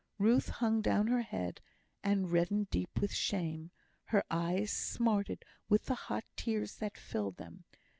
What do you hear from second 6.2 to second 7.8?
tears that filled them.